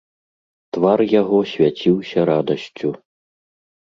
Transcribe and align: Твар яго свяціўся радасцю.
Твар 0.77 0.99
яго 1.21 1.37
свяціўся 1.51 2.19
радасцю. 2.31 2.89